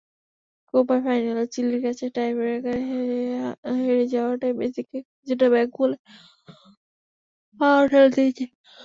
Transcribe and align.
কোপার 0.73 0.99
ফাইনালে 1.05 1.45
চিলির 1.53 1.79
কাছে 1.85 2.05
টাইব্রেকারে 2.15 2.81
হেরে 3.79 4.05
যাওয়াটাই 4.13 4.53
মেসিকে 4.59 4.97
কিছুটা 5.15 5.47
ব্যাকফুটে 5.53 5.97
ঠেলে 7.89 8.09
দিয়েছে। 8.15 8.45